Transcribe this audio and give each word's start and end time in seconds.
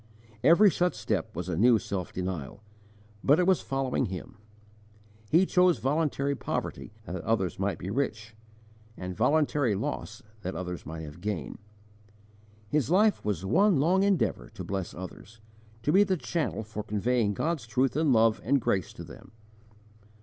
Every 0.43 0.71
such 0.71 0.95
step 0.95 1.35
was 1.35 1.47
a 1.47 1.55
new 1.55 1.77
self 1.77 2.11
denial, 2.11 2.63
but 3.23 3.37
it 3.37 3.45
was 3.45 3.61
following 3.61 4.07
Him. 4.07 4.39
He 5.29 5.45
chose 5.45 5.77
voluntary 5.77 6.33
poverty 6.33 6.95
that 7.05 7.21
others 7.21 7.59
might 7.59 7.77
be 7.77 7.91
rich, 7.91 8.35
and 8.97 9.15
voluntary 9.15 9.75
loss 9.75 10.23
that 10.41 10.55
others 10.55 10.87
might 10.87 11.01
have 11.01 11.21
gain. 11.21 11.59
His 12.67 12.89
life 12.89 13.23
was 13.23 13.45
one 13.45 13.79
long 13.79 14.01
endeavour 14.01 14.49
to 14.55 14.63
bless 14.63 14.95
others, 14.95 15.39
to 15.83 15.91
be 15.91 16.03
the 16.03 16.17
channel 16.17 16.63
for 16.63 16.81
conveying 16.81 17.35
God's 17.35 17.67
truth 17.67 17.95
and 17.95 18.11
love 18.11 18.41
and 18.43 18.59
grace 18.59 18.93
to 18.93 19.03
them. 19.03 19.31